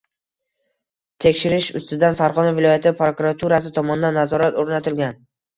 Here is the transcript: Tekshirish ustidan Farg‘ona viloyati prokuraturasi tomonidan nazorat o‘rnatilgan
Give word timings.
Tekshirish 1.25 1.67
ustidan 1.81 2.17
Farg‘ona 2.21 2.55
viloyati 2.61 2.95
prokuraturasi 3.03 3.73
tomonidan 3.79 4.21
nazorat 4.23 4.61
o‘rnatilgan 4.65 5.25